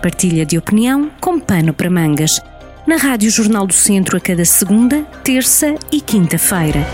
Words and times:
partilha 0.00 0.46
de 0.46 0.58
opinião 0.58 1.10
com 1.20 1.38
pano 1.38 1.72
para 1.72 1.90
mangas. 1.90 2.40
Na 2.86 2.96
Rádio 2.96 3.30
Jornal 3.30 3.66
do 3.66 3.74
Centro 3.74 4.16
a 4.16 4.20
cada 4.20 4.44
segunda, 4.44 5.02
terça 5.22 5.74
e 5.92 6.00
quinta-feira. 6.00 6.84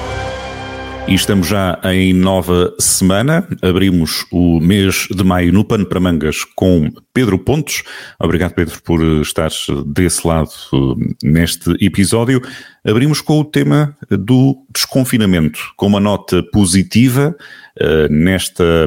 E 1.09 1.15
estamos 1.15 1.47
já 1.47 1.79
em 1.85 2.13
nova 2.13 2.75
semana. 2.81 3.47
Abrimos 3.63 4.27
o 4.33 4.59
mês 4.59 5.07
de 5.09 5.23
maio 5.23 5.53
no 5.53 5.65
Pano 5.65 5.87
para 5.87 6.01
Mangas 6.01 6.43
com 6.57 6.91
Pedro 7.15 7.39
Pontes. 7.39 7.85
Obrigado, 8.21 8.55
Pedro, 8.55 8.83
por 8.83 9.01
estar 9.23 9.51
desse 9.87 10.27
lado 10.27 10.51
eh, 10.75 11.15
neste 11.23 11.71
episódio. 11.81 12.43
Abrimos 12.87 13.21
com 13.21 13.41
o 13.41 13.45
tema 13.45 13.97
do 14.09 14.65
desconfinamento, 14.73 15.59
com 15.77 15.89
uma 15.89 15.99
nota 15.99 16.41
positiva 16.53 17.35
uh, 17.81 18.13
nesta, 18.13 18.87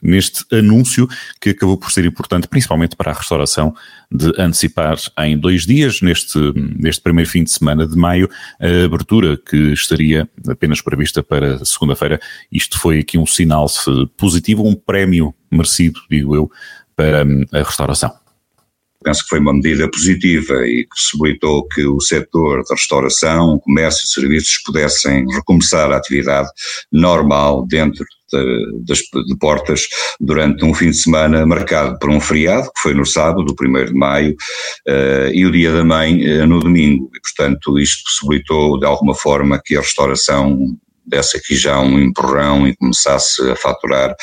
neste 0.00 0.44
anúncio 0.54 1.08
que 1.40 1.50
acabou 1.50 1.76
por 1.76 1.90
ser 1.90 2.04
importante, 2.04 2.46
principalmente 2.46 2.94
para 2.94 3.10
a 3.10 3.14
restauração, 3.14 3.74
de 4.08 4.32
antecipar 4.38 4.96
em 5.18 5.36
dois 5.36 5.66
dias, 5.66 6.00
neste, 6.02 6.38
neste 6.78 7.02
primeiro 7.02 7.28
fim 7.28 7.42
de 7.42 7.50
semana 7.50 7.84
de 7.84 7.96
maio, 7.96 8.30
a 8.60 8.84
abertura 8.84 9.36
que 9.36 9.72
estaria 9.72 10.28
apenas 10.48 10.80
prevista 10.80 11.20
para 11.20 11.64
segunda-feira. 11.64 12.20
Isto 12.52 12.78
foi 12.78 13.00
aqui 13.00 13.18
um 13.18 13.26
sinal 13.26 13.66
positivo, 14.16 14.64
um 14.64 14.76
prémio 14.76 15.34
merecido, 15.50 16.00
digo 16.08 16.36
eu, 16.36 16.48
para 16.94 17.24
a 17.52 17.58
restauração. 17.58 18.21
Penso 19.02 19.22
que 19.22 19.28
foi 19.28 19.38
uma 19.40 19.52
medida 19.52 19.90
positiva 19.90 20.66
e 20.66 20.84
que 20.84 20.88
possibilitou 20.88 21.66
que 21.68 21.84
o 21.86 22.00
setor 22.00 22.62
da 22.68 22.74
restauração, 22.74 23.58
comércio 23.60 24.04
e 24.04 24.08
serviços 24.08 24.58
pudessem 24.64 25.26
recomeçar 25.32 25.90
a 25.90 25.96
atividade 25.96 26.48
normal 26.90 27.66
dentro 27.66 28.04
de, 28.32 28.84
das 28.86 28.98
de 28.98 29.36
portas 29.38 29.86
durante 30.20 30.64
um 30.64 30.72
fim 30.72 30.90
de 30.90 30.96
semana 30.96 31.44
marcado 31.46 31.98
por 31.98 32.10
um 32.10 32.20
feriado, 32.20 32.70
que 32.74 32.80
foi 32.80 32.94
no 32.94 33.04
sábado, 33.04 33.44
o 33.48 33.64
1 33.64 33.84
de 33.86 33.94
maio, 33.94 34.34
uh, 34.88 35.30
e 35.32 35.44
o 35.44 35.52
Dia 35.52 35.72
da 35.72 35.84
Mãe 35.84 36.40
uh, 36.40 36.46
no 36.46 36.60
domingo. 36.60 37.10
E, 37.14 37.20
portanto, 37.20 37.78
isto 37.78 38.04
possibilitou, 38.04 38.78
de 38.78 38.86
alguma 38.86 39.14
forma, 39.14 39.60
que 39.62 39.76
a 39.76 39.80
restauração 39.80 40.76
desse 41.06 41.36
aqui 41.36 41.56
já 41.56 41.78
um 41.80 41.98
empurrão 41.98 42.66
e 42.66 42.76
começasse 42.76 43.42
a 43.50 43.56
faturar, 43.56 44.14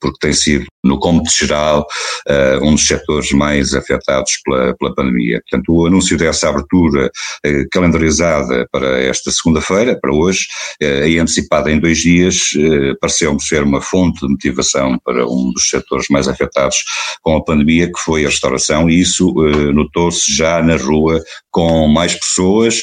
porque 0.00 0.18
tem 0.20 0.32
sido 0.32 0.66
no 0.86 0.98
cômputo 0.98 1.30
geral, 1.30 1.86
uh, 2.28 2.64
um 2.64 2.74
dos 2.74 2.86
setores 2.86 3.32
mais 3.32 3.74
afetados 3.74 4.38
pela, 4.44 4.74
pela 4.76 4.94
pandemia. 4.94 5.42
Portanto, 5.48 5.72
o 5.72 5.86
anúncio 5.86 6.16
dessa 6.16 6.48
abertura 6.48 7.06
uh, 7.06 7.68
calendarizada 7.72 8.66
para 8.70 9.02
esta 9.02 9.30
segunda-feira, 9.30 9.98
para 10.00 10.14
hoje, 10.14 10.46
e 10.80 11.18
antecipada 11.18 11.70
em 11.70 11.80
dois 11.80 11.98
dias, 11.98 12.52
pareceu-me 13.00 13.42
ser 13.42 13.62
uma 13.62 13.80
fonte 13.80 14.20
de 14.20 14.28
motivação 14.28 14.98
para 15.04 15.26
um 15.26 15.50
dos 15.52 15.68
setores 15.68 16.06
mais 16.08 16.28
afetados 16.28 16.76
com 17.22 17.36
a 17.36 17.44
pandemia, 17.44 17.86
que 17.86 17.98
foi 17.98 18.24
a 18.24 18.28
restauração, 18.28 18.88
e 18.88 19.00
isso 19.00 19.32
notou-se 19.74 20.32
já 20.32 20.62
na 20.62 20.76
rua 20.76 21.20
com 21.50 21.88
mais 21.88 22.14
pessoas, 22.14 22.82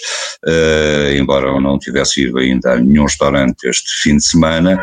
embora 1.18 1.48
eu 1.48 1.62
não 1.62 1.78
tivesse 1.78 2.24
ido 2.24 2.40
ainda 2.40 2.74
a 2.74 2.80
nenhum 2.80 3.04
restaurante 3.04 3.43
este 3.64 4.02
fim 4.02 4.18
de 4.18 4.26
semana, 4.26 4.82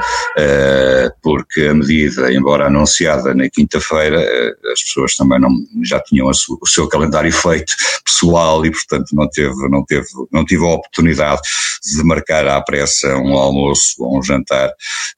porque 1.22 1.62
a 1.62 1.74
medida, 1.74 2.32
embora 2.32 2.66
anunciada, 2.66 3.34
na 3.34 3.48
quinta-feira, 3.48 4.20
eh, 4.20 4.52
as 4.72 4.82
pessoas 4.82 5.14
também 5.16 5.40
não, 5.40 5.50
já 5.82 6.00
tinham 6.00 6.28
o 6.28 6.66
seu 6.66 6.88
calendário 6.88 7.32
feito 7.32 7.72
pessoal 8.04 8.64
e, 8.64 8.70
portanto, 8.70 9.08
não 9.12 9.28
teve, 9.28 9.68
não 9.68 9.84
teve, 9.84 10.06
não 10.32 10.44
tive 10.44 10.64
a 10.64 10.74
oportunidade 10.74 11.40
de 11.84 12.02
marcar 12.04 12.46
à 12.46 12.60
pressa 12.60 13.16
um 13.16 13.34
almoço 13.34 13.94
ou 13.98 14.18
um 14.18 14.22
jantar 14.22 14.70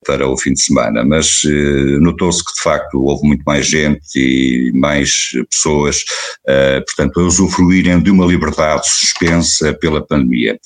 para 0.04 0.28
o 0.28 0.36
fim 0.36 0.52
de 0.52 0.62
semana. 0.62 1.04
Mas 1.04 1.42
eh, 1.44 1.98
notou-se 2.00 2.44
que, 2.44 2.52
de 2.54 2.62
facto, 2.62 3.02
houve 3.02 3.26
muito 3.26 3.42
mais 3.44 3.66
gente 3.66 4.00
e 4.16 4.72
mais 4.74 5.30
pessoas, 5.50 6.04
eh, 6.46 6.80
portanto, 6.80 7.20
a 7.20 7.24
usufruírem 7.24 8.00
de 8.00 8.10
uma 8.10 8.26
liberdade 8.26 8.88
suspensa 8.88 9.72
pela 9.74 10.04
pandemia. 10.04 10.58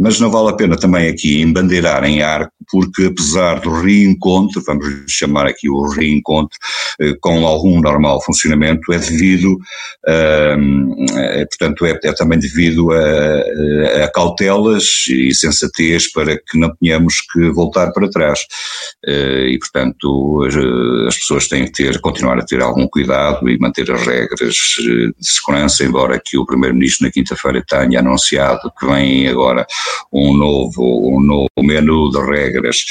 mas 0.00 0.18
não 0.20 0.30
vale 0.30 0.50
a 0.50 0.52
pena 0.52 0.76
também 0.76 1.08
aqui 1.08 1.40
embandeirar 1.68 2.04
em 2.04 2.22
arco, 2.22 2.52
porque 2.70 3.04
apesar 3.04 3.60
do 3.60 3.80
reencontro, 3.80 4.62
vamos 4.66 4.86
chamar 5.08 5.46
aqui 5.46 5.68
o 5.68 5.88
reencontro, 5.88 6.18
encontro 6.18 6.58
eh, 7.00 7.14
com 7.20 7.46
algum 7.46 7.80
normal 7.80 8.22
funcionamento 8.24 8.92
é 8.92 8.98
devido, 8.98 9.56
é, 10.06 11.44
portanto, 11.46 11.86
é, 11.86 11.98
é, 12.02 12.12
também 12.12 12.38
devido 12.38 12.90
a, 12.92 14.04
a, 14.04 14.12
cautelas 14.12 14.84
e 15.08 15.34
sensatez 15.34 16.10
para 16.10 16.36
que 16.36 16.58
não 16.58 16.74
tenhamos 16.76 17.20
que 17.32 17.50
voltar 17.50 17.92
para 17.92 18.10
trás. 18.10 18.40
Eh, 19.06 19.50
e, 19.50 19.58
portanto, 19.58 20.44
as 21.06 21.16
pessoas 21.16 21.48
têm 21.48 21.64
que 21.66 21.72
ter, 21.72 22.00
continuar 22.00 22.38
a 22.38 22.44
ter 22.44 22.60
algum 22.60 22.86
cuidado 22.88 23.48
e 23.48 23.58
manter 23.58 23.90
as 23.90 24.06
regras 24.06 24.56
de 24.78 25.12
segurança, 25.20 25.84
embora 25.84 26.20
que 26.22 26.36
o 26.36 26.46
Primeiro-Ministro 26.46 27.06
na 27.06 27.12
quinta-feira 27.12 27.62
tenha 27.66 28.00
anunciado 28.00 28.72
que 28.78 28.86
vem 28.86 29.28
agora 29.28 29.66
um 30.12 30.36
novo, 30.36 31.16
um 31.16 31.20
novo 31.20 31.48
menu 31.62 32.10
de 32.10 32.20
regras 32.20 32.84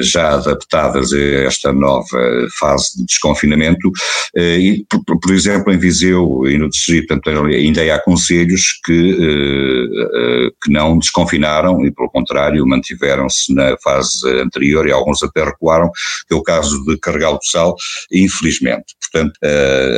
já 0.00 0.34
adaptadas 0.34 1.12
a 1.12 1.18
esta 1.46 1.72
nova 1.72 2.48
fase 2.58 2.96
de 2.98 3.04
desconfinamento 3.04 3.90
eh, 4.36 4.58
e, 4.58 4.86
por, 5.04 5.32
exemplo, 5.32 5.72
em 5.72 5.78
Viseu 5.78 6.42
e 6.46 6.58
no 6.58 6.68
Distrito, 6.68 7.12
ainda 7.12 7.94
há 7.94 7.98
conselhos 8.00 8.80
que, 8.84 9.12
eh, 9.12 10.46
eh, 10.46 10.50
que 10.62 10.70
não 10.70 10.98
desconfinaram 10.98 11.84
e, 11.84 11.90
pelo 11.90 12.10
contrário, 12.10 12.66
mantiveram-se 12.66 13.54
na 13.54 13.76
fase 13.78 14.28
anterior 14.40 14.86
e 14.86 14.92
alguns 14.92 15.22
até 15.22 15.44
recuaram, 15.44 15.90
que 16.26 16.34
é 16.34 16.36
o 16.36 16.42
caso 16.42 16.84
de 16.84 16.98
Carregal 16.98 17.38
do 17.38 17.44
Sal, 17.44 17.76
infelizmente. 18.10 18.94
Portanto, 19.00 19.38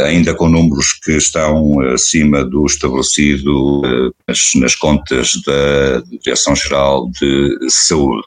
ainda 0.05 0.35
com 0.35 0.49
números 0.49 0.93
que 0.93 1.13
estão 1.13 1.81
acima 1.81 2.45
do 2.45 2.67
estabelecido 2.67 4.13
nas, 4.29 4.51
nas 4.57 4.75
contas 4.75 5.33
da 5.47 6.03
Direção-Geral 6.23 7.09
de 7.19 7.57
Saúde. 7.87 8.23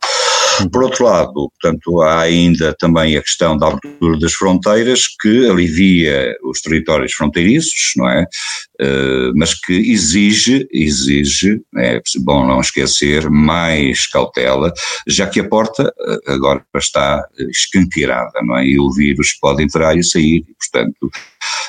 Por 0.72 0.84
outro 0.84 1.06
lado, 1.06 1.34
portanto, 1.34 2.02
há 2.02 2.22
ainda 2.22 2.76
também 2.78 3.16
a 3.16 3.22
questão 3.22 3.58
da 3.58 3.68
abertura 3.68 4.20
das 4.20 4.34
fronteiras 4.34 5.08
que 5.08 5.50
alivia 5.50 6.36
os 6.44 6.62
territórios 6.62 7.14
fronteiriços, 7.14 7.94
não 7.96 8.10
é? 8.10 8.26
Uh, 8.82 9.32
mas 9.36 9.54
que 9.54 9.74
exige, 9.74 10.68
exige, 10.72 11.62
é 11.78 12.02
bom 12.20 12.46
não 12.46 12.60
esquecer, 12.60 13.30
mais 13.30 14.08
cautela, 14.08 14.74
já 15.08 15.28
que 15.28 15.40
a 15.40 15.48
porta 15.48 15.94
eh, 16.00 16.34
agora 16.34 16.64
está 16.76 17.26
escanqueirada, 17.50 18.40
não 18.44 18.58
é? 18.58 18.66
E 18.66 18.80
o 18.80 18.92
vírus 18.92 19.34
pode 19.40 19.64
entrar 19.64 19.98
e 19.98 20.04
sair, 20.04 20.46
portanto, 20.58 21.10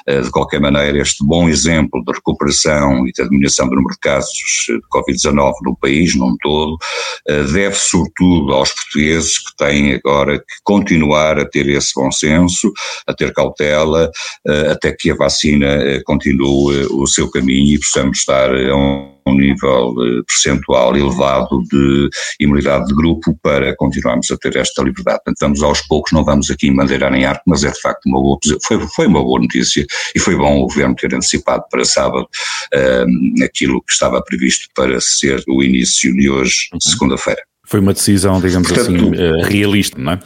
de 0.06 0.30
qualquer 0.30 0.60
maneira, 0.60 0.98
este 0.98 1.24
bom 1.24 1.48
exemplo 1.48 2.02
de 2.04 2.12
recuperação 2.12 3.06
e 3.06 3.12
de 3.12 3.22
diminuição 3.24 3.68
do 3.68 3.76
número 3.76 3.94
de 3.94 4.00
casos 4.00 4.66
de 4.66 4.80
Covid-19 4.92 5.52
no 5.62 5.76
país, 5.76 6.14
num 6.14 6.36
todo, 6.40 6.74
uh, 6.74 7.52
deve 7.52 7.76
sobretudo 7.76 8.52
aos 8.52 8.72
portugueses 8.72 9.38
que 9.38 9.56
têm 9.56 9.94
agora 9.94 10.38
que 10.38 10.54
continuar 10.64 11.38
a 11.38 11.48
ter 11.48 11.68
esse 11.68 11.92
bom 11.94 12.10
senso, 12.10 12.72
a 13.06 13.14
ter 13.14 13.32
cautela, 13.32 14.10
eh, 14.46 14.70
até 14.70 14.92
que 14.92 15.10
a 15.10 15.16
vacina 15.16 15.66
eh, 15.66 16.02
continue 16.04 16.86
o 16.90 17.06
seu 17.06 17.30
caminho 17.30 17.74
e 17.74 17.78
possamos 17.78 18.18
estar 18.18 18.50
a 18.54 18.76
um 18.76 19.19
um 19.26 19.34
nível 19.34 19.94
eh, 19.98 20.22
percentual 20.26 20.96
elevado 20.96 21.62
de 21.70 22.08
imunidade 22.40 22.86
de 22.86 22.94
grupo 22.94 23.36
para 23.42 23.74
continuarmos 23.76 24.30
a 24.30 24.36
ter 24.36 24.56
esta 24.56 24.82
liberdade. 24.82 25.20
Portanto, 25.24 25.38
vamos 25.40 25.62
aos 25.62 25.80
poucos, 25.82 26.12
não 26.12 26.24
vamos 26.24 26.50
aqui 26.50 26.70
mandeirar 26.70 27.12
em 27.14 27.24
arco, 27.24 27.42
mas 27.46 27.64
é 27.64 27.70
de 27.70 27.80
facto 27.80 28.06
uma 28.06 28.20
boa, 28.20 28.38
foi, 28.64 28.80
foi 28.94 29.06
uma 29.06 29.22
boa 29.22 29.40
notícia 29.40 29.84
e 30.14 30.18
foi 30.18 30.36
bom 30.36 30.60
o 30.60 30.66
Governo 30.66 30.94
ter 30.94 31.14
antecipado 31.14 31.64
para 31.70 31.84
sábado 31.84 32.26
um, 32.74 33.44
aquilo 33.44 33.82
que 33.82 33.92
estava 33.92 34.22
previsto 34.22 34.68
para 34.74 35.00
ser 35.00 35.42
o 35.48 35.62
início 35.62 36.12
de 36.14 36.30
hoje, 36.30 36.68
uhum. 36.72 36.80
segunda-feira. 36.80 37.42
Foi 37.70 37.78
uma 37.78 37.92
decisão, 37.92 38.40
digamos 38.40 38.66
Portanto, 38.66 38.90
assim, 38.90 39.10
uh, 39.10 39.44
realista, 39.44 39.96
não 39.96 40.14
é? 40.14 40.20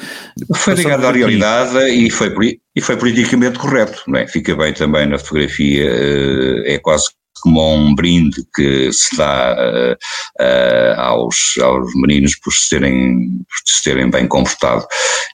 Foi 0.55 0.72
ligado 0.72 1.06
à 1.06 1.12
realidade 1.12 1.78
e 1.91 2.11
foi, 2.11 2.59
e 2.75 2.81
foi 2.81 2.97
politicamente 2.97 3.59
correto, 3.59 4.03
não 4.06 4.19
é? 4.19 4.26
Fica 4.26 4.56
bem 4.56 4.72
também 4.72 5.06
na 5.06 5.19
fotografia, 5.19 5.85
uh, 5.85 6.62
é 6.64 6.79
quase 6.79 7.11
como 7.40 7.75
um 7.75 7.94
brinde 7.94 8.44
que 8.54 8.92
se 8.92 9.16
dá 9.16 9.56
uh, 10.40 11.00
aos, 11.00 11.56
aos 11.60 11.94
meninos 11.94 12.34
por 12.36 12.52
se, 12.52 12.70
terem, 12.70 13.38
por 13.38 13.72
se 13.72 13.82
terem 13.82 14.10
bem 14.10 14.26
comportado. 14.26 14.86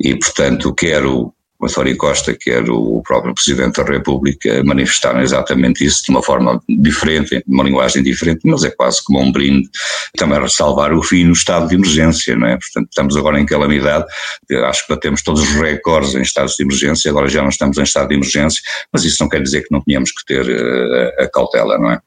E, 0.03 0.17
portanto, 0.17 0.75
quero 0.75 1.35
o 1.61 1.67
António 1.67 1.97
Costa, 1.97 2.35
quer 2.35 2.69
o 2.71 3.03
próprio 3.07 3.35
Presidente 3.35 3.83
da 3.83 3.91
República, 3.91 4.65
manifestaram 4.65 5.21
exatamente 5.21 5.85
isso 5.85 6.05
de 6.05 6.11
uma 6.11 6.23
forma 6.23 6.61
diferente, 6.69 7.37
de 7.37 7.45
uma 7.47 7.65
linguagem 7.65 8.03
diferente, 8.03 8.41
mas 8.45 8.65
é 8.65 8.71
quase 8.71 9.05
como 9.05 9.21
um 9.21 9.31
brinde 9.31 9.69
também 10.17 10.41
ressalvar 10.41 10.93
o 10.93 11.03
fim 11.03 11.25
no 11.25 11.33
estado 11.33 11.69
de 11.69 11.75
emergência, 11.75 12.35
não 12.35 12.47
é? 12.47 12.57
Portanto, 12.57 12.89
estamos 12.89 13.17
agora 13.17 13.39
em 13.39 13.45
calamidade, 13.45 14.07
acho 14.65 14.87
que 14.87 14.95
batemos 14.95 15.23
todos 15.23 15.43
os 15.43 15.51
recordes 15.57 16.15
em 16.15 16.23
estados 16.23 16.55
de 16.57 16.63
emergência, 16.63 17.11
agora 17.11 17.29
já 17.29 17.43
não 17.43 17.51
estamos 17.51 17.77
em 17.77 17.83
estado 17.83 18.09
de 18.09 18.15
emergência, 18.15 18.63
mas 18.93 19.05
isso 19.05 19.23
não 19.23 19.29
quer 19.29 19.43
dizer 19.43 19.63
que 19.63 19.73
não 19.73 19.83
tenhamos 19.83 20.13
que 20.13 20.25
ter 20.25 20.47
uh, 20.47 21.23
a 21.23 21.29
cautela, 21.29 21.79
não 21.79 21.91
é? 21.91 22.01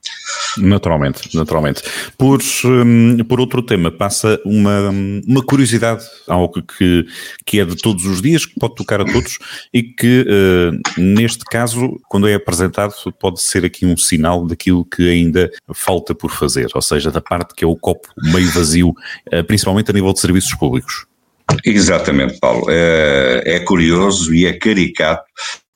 Naturalmente, 0.58 1.36
naturalmente. 1.36 1.84
Por, 2.18 2.40
um, 2.66 3.24
por 3.24 3.40
outro 3.40 3.62
tema, 3.62 3.92
passa 3.92 4.40
uma, 4.44 4.90
uma 5.28 5.44
curiosidade, 5.44 6.04
algo 6.28 6.62
que, 6.64 7.06
que 7.46 7.60
é 7.60 7.66
de 7.66 7.76
todos 7.76 8.06
os 8.06 8.22
dias, 8.22 8.46
que 8.46 8.60
pode 8.60 8.76
tocar 8.76 9.02
a 9.02 9.06
todos, 9.06 9.38
e 9.74 9.84
que, 9.84 10.26
neste 10.98 11.44
caso, 11.46 12.00
quando 12.10 12.28
é 12.28 12.34
apresentado, 12.36 12.94
pode 13.20 13.42
ser 13.42 13.66
aqui 13.66 13.86
um 13.86 13.98
sinal 13.98 14.46
daquilo 14.46 14.86
que 14.86 15.10
ainda 15.10 15.50
falta 15.74 16.14
por 16.14 16.32
fazer, 16.32 16.68
ou 16.74 16.82
seja, 16.82 17.12
da 17.12 17.22
parte 17.22 17.54
que 17.56 17.64
é 17.64 17.68
o 17.68 17.76
copo 17.76 18.08
meio 18.32 18.50
vazio, 18.52 18.94
principalmente 19.48 19.90
a 19.92 19.94
nível 19.94 20.14
de 20.14 20.20
serviços 20.20 20.54
públicos. 20.56 21.06
Exatamente, 21.66 22.40
Paulo. 22.40 22.66
É, 22.70 23.44
é 23.46 23.60
curioso 23.60 24.34
e 24.34 24.46
é 24.46 24.54
caricato 24.54 25.24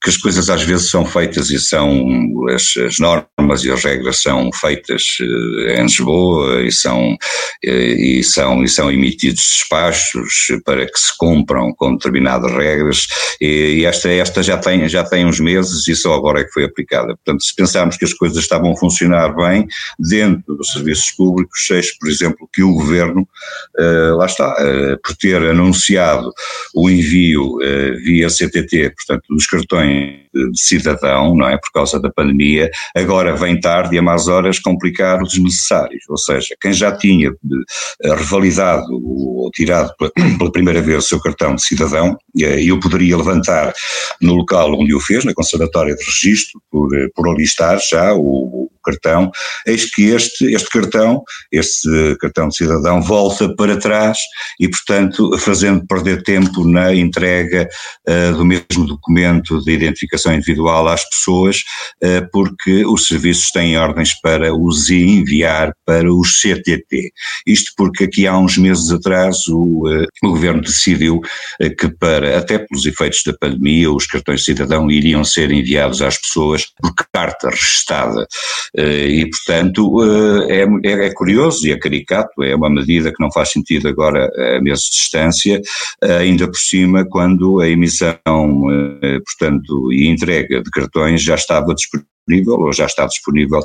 que 0.01 0.09
as 0.09 0.17
coisas 0.17 0.49
às 0.49 0.61
vezes 0.61 0.89
são 0.89 1.05
feitas 1.05 1.49
e 1.49 1.59
são 1.59 2.47
as, 2.49 2.77
as 2.77 2.99
normas 2.99 3.27
e 3.63 3.71
as 3.71 3.83
regras 3.83 4.21
são 4.21 4.51
feitas 4.51 5.17
uh, 5.21 5.79
em 5.79 5.83
Lisboa 5.83 6.63
e 6.63 6.71
são, 6.71 7.13
uh, 7.13 7.67
e 7.67 8.23
são 8.23 8.63
e 8.63 8.67
são 8.67 8.91
emitidos 8.91 9.41
despachos 9.41 10.47
para 10.65 10.85
que 10.85 10.99
se 10.99 11.15
cumpram 11.17 11.71
com 11.73 11.95
determinadas 11.95 12.51
regras 12.51 13.07
e, 13.39 13.85
esta 13.85 14.09
esta 14.09 14.41
já 14.41 14.57
tem 14.57 14.89
já 14.89 15.03
tem 15.03 15.25
uns 15.25 15.39
meses 15.39 15.87
e 15.87 15.95
só 15.95 16.15
agora 16.15 16.41
é 16.41 16.43
que 16.43 16.51
foi 16.51 16.63
aplicada. 16.63 17.15
Portanto, 17.15 17.43
se 17.43 17.55
pensarmos 17.55 17.95
que 17.95 18.05
as 18.05 18.13
coisas 18.13 18.39
estavam 18.39 18.71
a 18.71 18.75
funcionar 18.75 19.35
bem 19.35 19.67
dentro 19.99 20.55
dos 20.55 20.71
serviços 20.71 21.11
públicos, 21.11 21.65
seja 21.65 21.91
por 21.99 22.09
exemplo 22.09 22.49
que 22.51 22.63
o 22.63 22.73
governo 22.73 23.21
uh, 23.79 24.17
lá 24.17 24.25
está 24.25 24.55
por 25.03 25.15
ter 25.15 25.41
anunciado 25.43 26.31
o 26.75 26.89
envio 26.89 27.57
via 28.03 28.29
CTT, 28.29 28.93
portanto 28.95 29.23
dos 29.29 29.45
cartões 29.45 30.26
cidadão, 30.53 31.35
não 31.35 31.47
é? 31.47 31.57
Por 31.57 31.71
causa 31.71 31.99
da 31.99 32.11
pandemia, 32.11 32.69
agora 32.95 33.35
vem 33.35 33.59
tarde 33.59 33.95
e 33.95 33.99
a 33.99 34.01
más 34.01 34.27
horas 34.27 34.59
complicar 34.59 35.21
os 35.21 35.33
desnecessários. 35.33 36.03
Ou 36.09 36.17
seja, 36.17 36.55
quem 36.59 36.73
já 36.73 36.95
tinha 36.95 37.29
eh, 37.29 38.15
revalidado 38.15 38.87
ou 38.91 39.49
tirado 39.51 39.93
pela 40.37 40.51
primeira 40.51 40.81
vez 40.81 41.05
o 41.05 41.07
seu 41.07 41.19
cartão 41.19 41.55
de 41.55 41.61
cidadão, 41.63 42.17
eh, 42.39 42.63
eu 42.63 42.79
poderia 42.79 43.17
levantar 43.17 43.73
no 44.21 44.33
local 44.33 44.73
onde 44.73 44.93
o 44.93 44.99
fez, 44.99 45.25
na 45.25 45.33
Conservatória 45.33 45.95
de 45.95 46.03
Registro, 46.03 46.61
por, 46.69 46.95
eh, 46.95 47.07
por 47.15 47.27
alistar 47.29 47.79
já 47.79 48.13
o, 48.13 48.69
cartão, 48.87 49.29
eis 49.65 49.89
que 49.91 50.09
este, 50.09 50.45
este 50.53 50.69
cartão, 50.69 51.21
este 51.51 52.15
cartão 52.21 52.47
de 52.47 52.55
cidadão, 52.55 53.01
volta 53.01 53.53
para 53.55 53.77
trás 53.77 54.17
e, 54.59 54.69
portanto, 54.69 55.37
fazendo 55.39 55.85
perder 55.85 56.23
tempo 56.23 56.65
na 56.65 56.93
entrega 56.93 57.67
uh, 58.07 58.35
do 58.35 58.45
mesmo 58.45 58.85
documento 58.85 59.61
de 59.63 59.71
identificação 59.71 60.33
individual 60.33 60.87
às 60.87 61.07
pessoas, 61.09 61.63
uh, 62.03 62.29
porque 62.31 62.85
os 62.85 63.07
serviços 63.07 63.51
têm 63.51 63.77
ordens 63.77 64.13
para 64.21 64.53
os 64.55 64.89
enviar 64.89 65.73
para 65.85 66.11
os 66.11 66.41
CTT. 66.41 67.11
Isto 67.45 67.71
porque 67.75 68.05
aqui 68.05 68.25
há 68.25 68.37
uns 68.37 68.57
meses 68.57 68.89
atrás 68.91 69.47
o, 69.47 69.87
uh, 69.87 70.07
o 70.23 70.29
Governo 70.29 70.61
decidiu 70.61 71.19
que 71.79 71.89
para, 71.89 72.37
até 72.37 72.59
pelos 72.59 72.85
efeitos 72.85 73.21
da 73.25 73.33
pandemia, 73.33 73.91
os 73.91 74.05
cartões 74.05 74.41
de 74.41 74.45
cidadão 74.45 74.89
iriam 74.89 75.23
ser 75.23 75.51
enviados 75.51 76.01
às 76.01 76.17
pessoas 76.17 76.65
por 76.79 76.93
carta 77.11 77.49
registada 77.49 78.27
e, 78.77 79.27
portanto, 79.29 80.03
eh, 80.03 80.62
é, 80.62 80.89
é, 80.89 81.07
é, 81.07 81.13
curioso 81.13 81.68
e 81.68 81.71
é 81.71 81.79
caricato, 81.79 82.44
é 82.44 82.56
uma 82.56 82.69
medida 82.69 83.12
que 83.12 83.21
não 83.21 83.31
faz 83.31 83.51
sentido 83.51 83.88
agora 83.88 84.29
a 84.38 84.62
meses 84.62 84.85
de 84.85 84.91
distância, 84.91 85.62
eh, 86.03 86.18
ainda 86.18 86.47
por 86.47 86.59
cima 86.59 87.03
quando 87.09 87.59
a 87.59 87.68
emissão, 87.68 88.19
portanto, 89.25 89.91
e 89.91 90.07
entrega 90.07 90.62
de 90.62 90.69
cartões 90.69 91.24
já 91.24 91.35
estava 91.35 91.74
disponível 91.74 92.59
ou 92.59 92.74
já 92.74 92.85
está 92.85 93.06
disponível, 93.06 93.62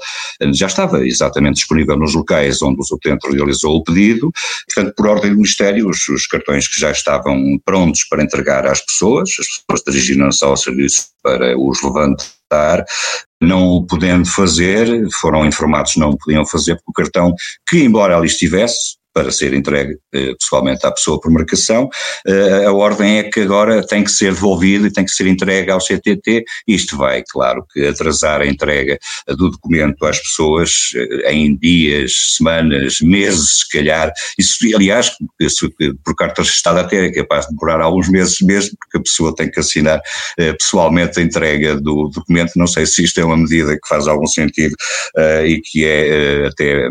já 0.54 0.66
estava 0.66 1.04
exatamente 1.06 1.56
disponível 1.56 1.96
nos 1.96 2.14
locais 2.14 2.62
onde 2.62 2.78
o 2.80 2.94
utente 2.94 3.28
realizou 3.28 3.76
o 3.76 3.82
pedido, 3.82 4.30
portanto, 4.72 4.94
por 4.96 5.08
ordem 5.08 5.30
do 5.30 5.36
Ministério, 5.36 5.88
os, 5.88 6.08
os, 6.08 6.26
cartões 6.26 6.68
que 6.68 6.80
já 6.80 6.92
estavam 6.92 7.60
prontos 7.64 8.04
para 8.04 8.22
entregar 8.22 8.66
às 8.66 8.80
pessoas, 8.80 9.30
as 9.30 9.46
pessoas 9.46 9.84
dirigiram-se 9.86 10.44
ao 10.44 10.56
serviço 10.56 11.08
para 11.22 11.58
os 11.58 11.82
levantar, 11.82 12.84
não 13.42 13.68
o 13.68 13.86
podendo 13.86 14.26
fazer, 14.26 15.06
foram 15.20 15.44
informados 15.44 15.96
não 15.96 16.16
podiam 16.16 16.46
fazer 16.46 16.76
porque 16.76 16.90
o 16.90 17.04
cartão, 17.04 17.34
que 17.68 17.82
embora 17.82 18.16
ali 18.16 18.26
estivesse, 18.26 18.96
para 19.12 19.30
ser 19.30 19.52
entregue 19.52 19.96
eh, 20.14 20.34
pessoalmente 20.38 20.86
à 20.86 20.90
pessoa 20.90 21.20
por 21.20 21.30
marcação. 21.30 21.88
Eh, 22.26 22.64
a 22.66 22.72
ordem 22.72 23.18
é 23.18 23.24
que 23.24 23.40
agora 23.40 23.86
tem 23.86 24.02
que 24.02 24.10
ser 24.10 24.32
devolvido 24.32 24.86
e 24.86 24.92
tem 24.92 25.04
que 25.04 25.10
ser 25.10 25.26
entregue 25.26 25.70
ao 25.70 25.80
CTT. 25.80 26.44
Isto 26.66 26.96
vai, 26.96 27.22
claro, 27.30 27.64
que 27.72 27.86
atrasar 27.86 28.40
a 28.40 28.46
entrega 28.46 28.98
do 29.28 29.50
documento 29.50 30.04
às 30.06 30.18
pessoas 30.18 30.92
eh, 30.94 31.32
em 31.32 31.56
dias, 31.56 32.36
semanas, 32.36 33.00
meses, 33.00 33.58
se 33.58 33.68
calhar. 33.70 34.10
Isso, 34.38 34.58
aliás, 34.74 35.12
isso, 35.40 35.70
por 36.04 36.14
carta 36.16 36.42
registada 36.42 36.80
até 36.80 37.06
é 37.06 37.12
capaz 37.12 37.46
de 37.46 37.54
demorar 37.54 37.80
alguns 37.80 38.08
meses 38.08 38.40
mesmo, 38.40 38.76
porque 38.80 38.98
a 38.98 39.02
pessoa 39.02 39.34
tem 39.34 39.50
que 39.50 39.60
assinar 39.60 40.00
pessoalmente 40.58 41.18
a 41.18 41.22
entrega 41.22 41.76
do 41.76 42.08
documento. 42.08 42.52
Não 42.56 42.66
sei 42.66 42.86
se 42.86 43.04
isto 43.04 43.20
é 43.20 43.24
uma 43.24 43.36
medida 43.36 43.74
que 43.74 43.88
faz 43.88 44.06
algum 44.06 44.26
sentido 44.26 44.74
e 45.44 45.60
que 45.60 45.84
é 45.84 46.46
até 46.46 46.88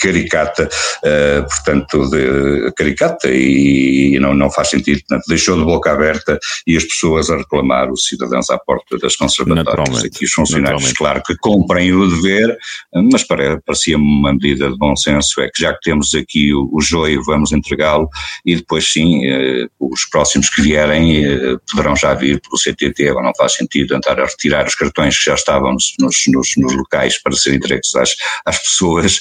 caricata 0.00 0.61
caricata, 0.62 0.68
uh, 1.04 1.48
portanto, 1.48 2.10
de, 2.10 2.72
caricata 2.72 3.28
e, 3.28 4.14
e, 4.14 4.18
não, 4.18 4.34
não 4.34 4.50
faz 4.50 4.70
sentido. 4.70 5.00
Portanto, 5.00 5.24
deixou 5.28 5.58
de 5.58 5.64
boca 5.64 5.92
aberta 5.92 6.38
e 6.66 6.76
as 6.76 6.84
pessoas 6.84 7.30
a 7.30 7.36
reclamar, 7.36 7.90
os 7.90 8.06
cidadãos 8.06 8.50
à 8.50 8.58
porta 8.58 8.98
das 8.98 9.16
conservatórias. 9.16 10.04
Aqui 10.04 10.24
os 10.24 10.32
funcionários, 10.32 10.92
claro 10.92 11.22
que 11.24 11.36
cumprem 11.36 11.92
o 11.92 12.08
dever, 12.08 12.56
mas 13.10 13.24
parecia-me 13.24 14.04
uma 14.04 14.32
medida 14.32 14.70
de 14.70 14.76
bom 14.76 14.94
senso, 14.96 15.40
é 15.40 15.48
que 15.48 15.62
já 15.62 15.72
que 15.72 15.80
temos 15.82 16.14
aqui 16.14 16.52
o, 16.52 16.68
o 16.72 16.80
joio, 16.80 17.22
vamos 17.24 17.52
entregá-lo 17.52 18.08
e 18.44 18.56
depois 18.56 18.90
sim, 18.90 19.26
uh, 19.28 19.68
os 19.80 20.04
próximos 20.06 20.48
que 20.48 20.62
vierem 20.62 21.26
uh, 21.26 21.60
poderão 21.70 21.96
já 21.96 22.14
vir 22.14 22.40
pelo 22.40 22.58
CTT, 22.58 23.08
agora 23.08 23.26
não 23.26 23.32
faz 23.36 23.54
sentido 23.54 23.94
andar 23.94 24.20
a 24.20 24.26
retirar 24.26 24.66
os 24.66 24.74
cartões 24.74 25.18
que 25.18 25.24
já 25.26 25.34
estavam 25.34 25.72
nos, 25.72 25.94
nos, 25.98 26.52
nos 26.56 26.76
locais 26.76 27.20
para 27.20 27.32
serem 27.32 27.58
entregues 27.58 27.94
às, 27.94 28.14
às 28.44 28.58
pessoas 28.58 29.20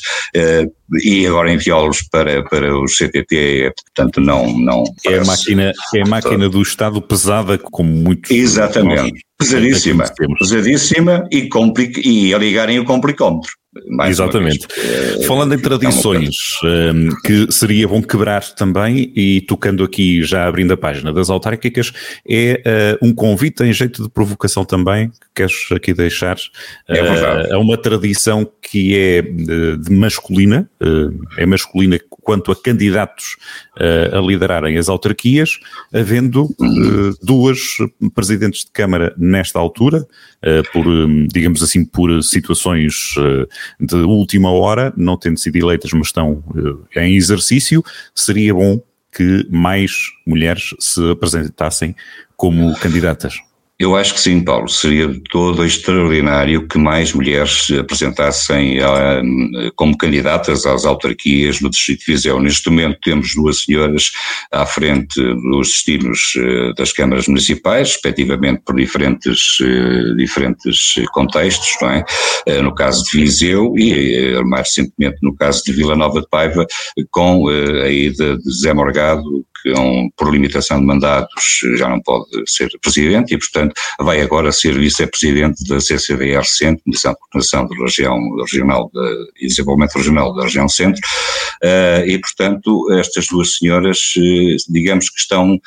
e 1.04 1.26
agora 1.32 1.52
enviá-los 1.52 2.04
para, 2.04 2.44
para 2.44 2.78
os 2.78 2.98
CTT, 2.98 3.74
portanto 3.86 4.22
não... 4.22 4.58
não 4.60 4.84
é, 5.06 5.18
a 5.18 5.24
máquina, 5.24 5.72
é 5.96 6.02
a 6.02 6.06
máquina 6.06 6.50
do 6.50 6.62
Estado 6.62 7.02
pesada 7.02 7.58
como 7.58 7.90
muitos... 7.90 8.32
Exatamente, 8.32 9.26
pesadíssima, 9.38 10.06
pesadíssima 10.38 11.28
e, 11.32 11.48
complica, 11.48 12.00
e 12.04 12.34
a 12.34 12.38
ligarem 12.38 12.80
o 12.80 12.86
complicómetro. 12.86 13.52
Mais 13.88 14.12
Exatamente. 14.12 14.68
Vez, 14.68 15.26
Falando 15.26 15.54
em 15.54 15.58
é 15.58 15.62
tradições, 15.62 16.36
é 16.66 16.92
que 17.26 17.50
seria 17.52 17.88
bom 17.88 18.02
quebrar 18.02 18.44
também, 18.54 19.14
e 19.16 19.40
tocando 19.42 19.82
aqui, 19.84 20.22
já 20.24 20.46
abrindo 20.46 20.74
a 20.74 20.78
página 20.78 21.14
das 21.14 21.30
autárquicas, 21.30 21.94
é 22.28 22.98
uh, 23.02 23.06
um 23.06 23.14
convite 23.14 23.64
em 23.64 23.72
jeito 23.72 24.04
de 24.04 24.10
provocação 24.10 24.66
também, 24.66 25.10
que 25.10 25.28
queres 25.36 25.72
aqui 25.72 25.94
deixar. 25.94 26.36
É 26.90 27.02
verdade. 27.02 27.50
Uh, 27.50 27.56
a 27.56 27.60
uma 27.60 27.78
tradição 27.78 28.50
que 28.62 28.98
é 28.98 29.22
de, 29.22 29.90
masculina, 29.90 30.70
é 31.38 31.46
masculina 31.46 32.00
quanto 32.10 32.52
a 32.52 32.56
candidatos 32.56 33.36
a 34.14 34.20
liderarem 34.20 34.78
as 34.78 34.88
autarquias, 34.88 35.60
havendo 35.94 36.56
duas 37.22 37.60
presidentes 38.14 38.66
de 38.66 38.72
Câmara 38.72 39.14
nesta 39.18 39.60
altura, 39.60 40.06
por, 40.72 40.86
digamos 41.34 41.62
assim, 41.64 41.84
por 41.84 42.24
situações 42.24 43.16
de 43.80 43.96
última 43.96 44.52
hora, 44.52 44.94
não 44.96 45.18
tendo 45.18 45.38
sido 45.38 45.58
eleitas, 45.58 45.92
mas 45.94 46.08
estão 46.08 46.44
eh, 46.96 47.06
em 47.06 47.16
exercício, 47.16 47.84
seria 48.14 48.54
bom 48.54 48.82
que 49.12 49.46
mais 49.50 49.92
mulheres 50.26 50.74
se 50.80 51.12
apresentassem 51.12 51.96
como 52.36 52.74
candidatas. 52.80 53.36
Eu 53.82 53.96
acho 53.96 54.14
que 54.14 54.20
sim, 54.20 54.44
Paulo. 54.44 54.70
Seria 54.70 55.12
todo 55.32 55.66
extraordinário 55.66 56.68
que 56.68 56.78
mais 56.78 57.14
mulheres 57.14 57.66
se 57.66 57.80
apresentassem 57.80 58.80
a, 58.80 59.24
como 59.76 59.98
candidatas 59.98 60.68
às 60.68 60.86
autarquias 60.86 61.60
no 61.62 61.70
Distrito 61.72 62.06
de 62.06 62.12
Viseu. 62.12 62.40
Neste 62.40 62.70
momento 62.70 63.00
temos 63.04 63.34
duas 63.34 63.64
senhoras 63.64 64.12
à 64.52 64.68
frente 64.68 65.20
dos 65.20 65.70
destinos 65.70 66.34
eh, 66.38 66.74
das 66.78 66.94
câmaras 66.94 67.28
municipais, 67.28 67.94
respectivamente 67.94 68.62
por 68.64 68.76
diferentes, 68.76 69.58
eh, 69.60 70.14
diferentes 70.16 70.94
contextos, 71.12 71.76
não 71.82 71.90
é? 71.90 72.06
No 72.62 72.76
caso 72.76 73.04
de 73.06 73.18
Viseu 73.18 73.74
e 73.76 74.40
mais 74.44 74.68
recentemente 74.68 75.18
no 75.24 75.36
caso 75.36 75.64
de 75.66 75.72
Vila 75.72 75.96
Nova 75.96 76.22
de 76.22 76.30
Paiva, 76.30 76.68
com 77.10 77.48
a 77.48 77.90
ida 77.90 78.38
de 78.38 78.52
Zé 78.54 78.76
Morgado 78.76 79.44
que 79.62 79.74
por 80.16 80.32
limitação 80.32 80.80
de 80.80 80.86
mandatos 80.86 81.62
já 81.76 81.90
não 81.90 82.02
pode 82.02 82.26
ser 82.48 82.70
presidente 82.82 83.34
e, 83.34 83.38
portanto, 83.38 83.74
vai 84.00 84.22
agora 84.22 84.52
ser 84.52 84.78
vice-presidente 84.78 85.64
da 85.68 85.80
CCDR 85.80 86.46
Centro, 86.46 86.84
Comissão 86.84 87.14
de 87.14 87.20
Coordenação 87.20 87.66
de 87.68 87.82
Região, 87.82 88.20
Regional 88.42 88.90
de, 88.94 89.46
e 89.46 89.48
Desenvolvimento 89.48 89.96
Regional 89.96 90.34
da 90.34 90.44
Região 90.44 90.68
Centro, 90.68 91.02
e, 92.06 92.18
portanto, 92.20 92.92
estas 92.94 93.28
duas 93.28 93.58
senhoras, 93.58 94.00
digamos 94.70 95.10
que 95.10 95.20
estão 95.20 95.60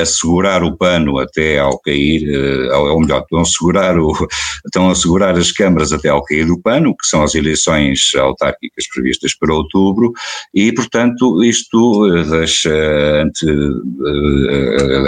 a 0.00 0.06
segurar 0.06 0.62
o 0.62 0.76
pano 0.76 1.18
até 1.18 1.58
ao 1.58 1.78
cair, 1.78 2.28
ou 2.72 3.00
melhor, 3.00 3.22
estão 3.22 3.40
a 3.40 3.44
segurar, 3.44 3.98
o, 3.98 4.12
estão 4.64 4.90
a 4.90 4.94
segurar 4.94 5.36
as 5.36 5.52
câmaras 5.52 5.92
até 5.92 6.08
ao 6.08 6.22
cair 6.22 6.46
do 6.46 6.60
pano, 6.60 6.96
que 6.96 7.06
são 7.06 7.22
as 7.22 7.34
eleições 7.34 8.12
autárquicas 8.16 8.88
previstas 8.88 9.34
para 9.34 9.54
outubro, 9.54 10.12
e, 10.54 10.72
portanto, 10.72 11.42
isto 11.44 12.08
deixa 12.30 12.72
ante, 13.22 13.46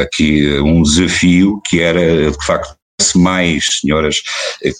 aqui 0.01 0.59
um 0.61 0.83
desafio 0.83 1.61
que 1.67 1.81
era, 1.81 2.31
de 2.31 2.47
facto, 2.47 2.76
mais 3.17 3.65
senhoras 3.81 4.17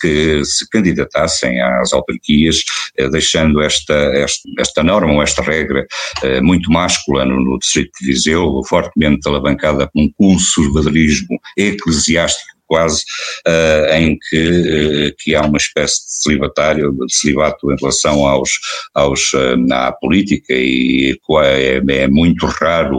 que 0.01 0.45
se 0.45 0.69
candidatassem 0.71 1.61
às 1.61 1.93
autarquias, 1.93 2.65
eh, 2.97 3.09
deixando 3.09 3.61
esta, 3.61 3.95
esta, 3.95 4.49
esta 4.59 4.83
norma 4.83 5.13
ou 5.13 5.23
esta 5.23 5.43
regra 5.43 5.87
eh, 6.23 6.41
muito 6.41 6.71
máscula 6.71 7.25
no, 7.25 7.41
no 7.41 7.59
Distrito 7.59 7.93
de 8.01 8.07
Viseu, 8.07 8.63
fortemente 8.69 9.29
alavancada 9.29 9.89
por 9.93 10.01
um 10.01 10.11
conservadorismo 10.17 11.39
eclesiástico 11.57 12.56
quase, 12.67 13.03
uh, 13.47 13.95
em 13.95 14.19
que, 14.19 15.09
uh, 15.11 15.15
que 15.19 15.35
há 15.35 15.43
uma 15.43 15.57
espécie 15.57 16.05
de 16.05 16.23
celibatário, 16.23 16.93
de 16.93 17.15
celibato 17.15 17.73
em 17.73 17.77
relação 17.77 18.27
aos, 18.27 18.51
aos, 18.95 19.33
uh, 19.33 19.57
à 19.73 19.93
política 19.93 20.53
e 20.53 21.19
é, 21.43 21.83
é 21.89 22.09
muito 22.09 22.47
raro, 22.47 22.99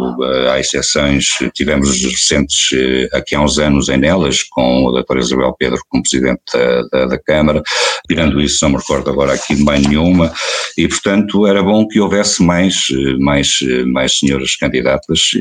há 0.51 0.59
exceções, 0.59 1.25
tivemos 1.53 2.03
recentes 2.03 2.69
aqui 3.13 3.35
há 3.35 3.41
uns 3.41 3.57
anos 3.57 3.89
em 3.89 3.97
Nelas, 3.97 4.43
com 4.43 4.89
a 4.89 4.91
doutora 4.91 5.19
Isabel 5.19 5.55
Pedro 5.57 5.79
como 5.89 6.03
presidente 6.03 6.41
da, 6.53 6.81
da, 6.91 7.05
da 7.05 7.19
Câmara, 7.19 7.61
tirando 8.07 8.41
isso 8.41 8.63
não 8.63 8.71
me 8.71 8.77
recordo 8.77 9.09
agora 9.09 9.33
aqui 9.33 9.55
de 9.55 9.63
bem 9.63 9.81
nenhuma, 9.81 10.31
e 10.77 10.87
portanto 10.87 11.45
era 11.45 11.61
bom 11.61 11.87
que 11.87 11.99
houvesse 11.99 12.43
mais, 12.43 12.87
mais, 13.19 13.59
mais 13.87 14.17
senhoras 14.17 14.55
candidatas, 14.55 15.31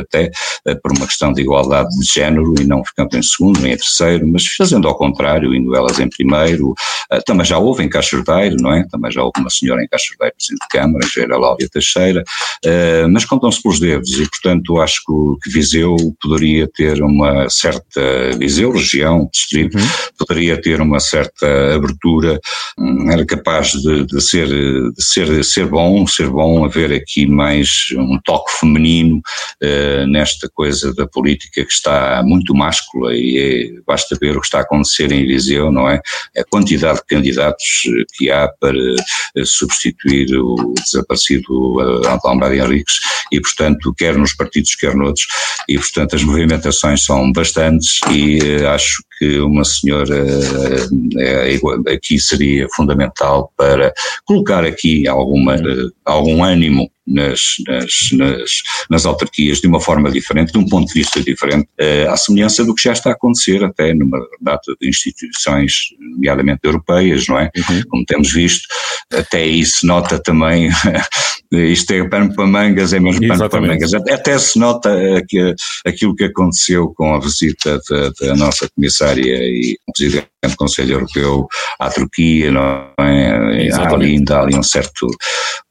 até 0.00 0.30
por 0.82 0.92
uma 0.96 1.06
questão 1.06 1.32
de 1.32 1.42
igualdade 1.42 1.88
de 1.98 2.06
género 2.06 2.54
e 2.60 2.64
não 2.64 2.84
ficando 2.84 3.16
em 3.16 3.22
segundo, 3.22 3.66
em 3.66 3.76
terceiro, 3.76 4.26
mas 4.26 4.46
fazendo 4.46 4.88
ao 4.88 4.96
contrário, 4.96 5.54
indo 5.54 5.74
elas 5.74 5.98
em 5.98 6.08
primeiro. 6.08 6.70
Uh, 7.12 7.22
também 7.24 7.44
já 7.44 7.58
houve 7.58 7.82
em 7.82 7.88
Cachoeiro, 7.88 8.56
não 8.60 8.72
é? 8.72 8.84
Também 8.90 9.10
já 9.10 9.22
houve 9.22 9.38
uma 9.38 9.50
senhora 9.50 9.82
em 9.82 9.88
Cachoeiro, 9.88 10.34
Presidente 10.36 10.62
de 10.62 10.68
Câmara, 10.68 11.06
Engenheira 11.06 11.38
Láudia 11.38 11.68
Teixeira, 11.68 12.22
uh, 12.64 13.08
mas 13.10 13.24
contam-se 13.24 13.62
pelos 13.62 13.80
dedos 13.80 14.10
e, 14.18 14.28
portanto, 14.28 14.80
acho 14.80 15.02
que, 15.06 15.44
que, 15.44 15.50
Viseu 15.50 15.96
poderia 16.20 16.68
ter 16.68 17.02
uma 17.02 17.48
certa, 17.48 18.00
Viseu, 18.38 18.72
região, 18.72 19.28
distrito, 19.32 19.76
uhum. 19.76 19.86
poderia 20.18 20.60
ter 20.60 20.80
uma 20.80 21.00
certa 21.00 21.74
abertura, 21.74 22.11
um, 22.78 23.10
era 23.10 23.24
capaz 23.24 23.72
de, 23.72 24.06
de, 24.06 24.20
ser, 24.20 24.48
de 24.48 25.02
ser, 25.02 25.44
ser 25.44 25.66
bom, 25.66 26.06
ser 26.06 26.28
bom 26.28 26.64
haver 26.64 26.92
aqui 26.92 27.26
mais 27.26 27.86
um 27.96 28.18
toque 28.24 28.52
feminino 28.58 29.20
uh, 29.62 30.06
nesta 30.06 30.48
coisa 30.48 30.94
da 30.94 31.06
política 31.06 31.64
que 31.64 31.72
está 31.72 32.22
muito 32.24 32.54
máscula 32.54 33.14
e 33.14 33.38
é 33.78 33.82
basta 33.86 34.16
ver 34.20 34.36
o 34.36 34.40
que 34.40 34.46
está 34.46 34.58
a 34.58 34.62
acontecer 34.62 35.12
em 35.12 35.26
Viseu, 35.26 35.70
não 35.70 35.88
é? 35.88 36.00
A 36.36 36.44
quantidade 36.44 36.98
de 36.98 37.06
candidatos 37.06 37.82
que 38.14 38.30
há 38.30 38.48
para 38.60 38.78
eh, 39.36 39.44
substituir 39.44 40.34
o 40.36 40.74
desaparecido 40.74 41.80
António 42.08 42.52
Henriques 42.52 43.00
e, 43.30 43.40
portanto, 43.40 43.94
quer 43.96 44.16
nos 44.16 44.34
partidos, 44.34 44.74
quer 44.74 44.94
noutros, 44.94 45.26
e, 45.68 45.76
portanto, 45.78 46.16
as 46.16 46.22
movimentações 46.22 47.04
são 47.04 47.32
bastantes 47.32 48.00
e 48.10 48.38
eh, 48.38 48.66
acho 48.66 49.02
que 49.22 49.38
uma 49.38 49.64
senhora 49.64 50.16
é, 51.16 51.56
aqui 51.94 52.18
seria 52.18 52.66
fundamental 52.74 53.52
para 53.56 53.94
colocar 54.24 54.64
aqui 54.64 55.06
alguma, 55.06 55.54
algum 56.04 56.42
ânimo 56.42 56.90
nas, 57.06 57.56
nas, 57.66 58.10
nas, 58.12 58.50
nas, 58.88 59.06
autarquias 59.06 59.60
de 59.60 59.66
uma 59.66 59.80
forma 59.80 60.10
diferente, 60.10 60.52
de 60.52 60.58
um 60.58 60.66
ponto 60.66 60.86
de 60.88 60.94
vista 60.94 61.20
diferente, 61.20 61.68
uh, 61.80 62.10
à 62.10 62.16
semelhança 62.16 62.64
do 62.64 62.74
que 62.74 62.82
já 62.82 62.92
está 62.92 63.10
a 63.10 63.12
acontecer 63.12 63.64
até 63.64 63.92
numa 63.92 64.18
data 64.40 64.74
de 64.80 64.88
instituições, 64.88 65.74
nomeadamente 65.98 66.60
europeias, 66.64 67.26
não 67.26 67.38
é? 67.38 67.50
Uhum. 67.56 67.82
Como 67.88 68.04
temos 68.04 68.32
visto, 68.32 68.66
até 69.12 69.38
aí 69.38 69.64
se 69.64 69.86
nota 69.86 70.18
também, 70.18 70.70
isto 71.52 71.92
é 71.92 72.08
pano 72.08 72.34
para 72.34 72.46
mangas, 72.46 72.92
é 72.92 73.00
mesmo 73.00 73.26
pano 73.26 73.48
para 73.48 73.60
mangas, 73.60 73.92
até 73.94 74.38
se 74.38 74.58
nota 74.58 74.90
que, 75.28 75.54
aquilo 75.84 76.14
que 76.14 76.24
aconteceu 76.24 76.92
com 76.94 77.14
a 77.14 77.20
visita 77.20 77.80
da, 77.90 78.10
da 78.20 78.36
nossa 78.36 78.68
comissária 78.74 79.22
e 79.22 79.76
presidente 79.92 80.31
do 80.48 80.56
Conselho 80.56 80.94
Europeu 80.94 81.46
à 81.78 81.90
Turquia, 81.90 82.50
não 82.50 82.62
é? 82.98 83.68
Há 83.72 83.94
ali, 83.94 84.16
ainda 84.16 84.38
há 84.38 84.42
ali 84.42 84.56
um 84.56 84.62
certo, 84.62 85.06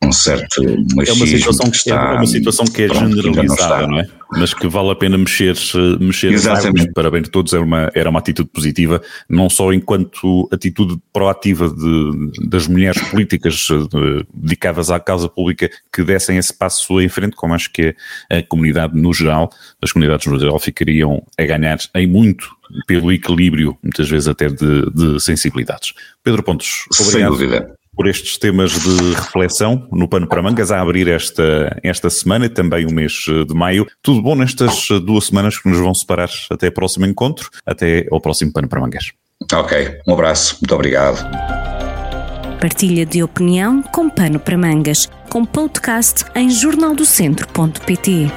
um 0.04 0.12
certo 0.12 0.64
machismo 0.96 1.26
uma 1.26 1.28
situação 1.28 1.70
que, 1.70 1.78
está, 1.78 1.96
é 1.96 2.16
uma 2.16 2.28
situação 2.28 2.66
que 2.66 2.84
é 2.84 2.88
pronto, 2.88 3.22
generalizada, 3.22 3.82
não, 3.82 3.90
não, 3.90 4.00
é? 4.00 4.08
Mas 4.32 4.54
que 4.54 4.68
vale 4.68 4.92
a 4.92 4.96
pena 4.96 5.18
mexer, 5.18 5.56
mexer 6.00 6.32
Exatamente. 6.32 6.92
para 6.94 7.12
bem 7.12 7.22
de 7.22 7.30
todos, 7.30 7.54
era 7.54 7.64
uma, 7.64 7.92
era 7.94 8.10
uma 8.10 8.20
atitude 8.20 8.50
positiva, 8.50 9.02
não 9.30 9.50
só 9.50 9.74
enquanto 9.74 10.48
atitude 10.52 10.98
proativa 11.12 11.70
de, 11.70 12.48
das 12.48 12.68
mulheres 12.68 13.02
políticas 13.10 13.56
de, 13.56 14.26
dedicadas 14.34 14.90
à 14.90 15.00
causa 15.00 15.28
pública 15.28 15.70
que 15.92 16.04
dessem 16.04 16.38
esse 16.38 16.54
passo 16.54 17.02
em 17.02 17.10
frente, 17.10 17.36
como 17.36 17.54
acho 17.54 17.72
que 17.72 17.96
a 18.30 18.42
comunidade 18.44 18.98
no 18.98 19.14
geral, 19.14 19.50
as 19.82 19.92
comunidades 19.92 20.26
no 20.28 20.40
geral 20.40 20.60
ficariam 20.60 21.24
a 21.38 21.44
ganhar 21.44 21.78
em 21.96 22.08
muito 22.08 22.50
pelo 22.88 23.12
equilíbrio, 23.12 23.78
muitas 23.84 24.10
vezes 24.10 24.30
até 24.30 24.48
de, 24.48 24.90
de 24.92 25.20
sensibilidades. 25.20 25.94
Pedro 26.24 26.42
Pontos, 26.42 26.86
obrigado. 27.00 27.12
Sem 27.12 27.26
dúvida 27.26 27.81
por 27.96 28.08
estes 28.08 28.38
temas 28.38 28.72
de 28.72 29.14
reflexão 29.14 29.88
no 29.92 30.08
Pano 30.08 30.28
para 30.28 30.42
Mangas 30.42 30.72
a 30.72 30.82
abrir 30.82 31.08
esta, 31.08 31.78
esta 31.84 32.10
semana 32.10 32.46
e 32.46 32.50
também 32.50 32.86
o 32.86 32.92
mês 32.92 33.26
de 33.48 33.54
maio. 33.54 33.86
Tudo 34.02 34.22
bom 34.22 34.36
nestas 34.36 34.88
duas 35.04 35.26
semanas 35.26 35.58
que 35.58 35.70
nos 35.70 35.80
vão 35.80 35.94
separar 35.94 36.30
até 36.50 36.68
o 36.68 36.72
próximo 36.72 37.06
encontro, 37.06 37.50
até 37.66 38.08
ao 38.12 38.22
próximo 38.22 38.52
Pano 38.52 38.68
para 38.68 38.80
Mangas. 38.80 39.12
Ok, 39.52 40.00
um 40.08 40.14
abraço, 40.14 40.58
muito 40.62 40.74
obrigado. 40.74 41.28
Partilha 42.62 43.06
de 43.08 43.24
opinião 43.24 43.82
com 43.82 44.10
Pano 44.10 44.40
para 44.40 44.58
Mangas, 44.58 45.10
com 45.30 45.44
podcast 45.44 46.26
em 46.36 46.50
jornaldocentro.pt. 46.50 48.32